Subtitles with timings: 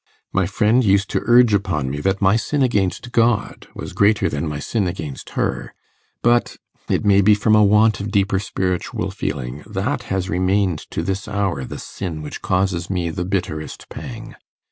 [0.33, 4.47] My friend used to urge upon me that my sin against God was greater than
[4.47, 5.75] my sin against her;
[6.23, 6.57] but
[6.89, 11.63] it may be from want of deeper spiritual feeling that has remained to this hour
[11.65, 14.33] the sin which causes me the bitterest pang.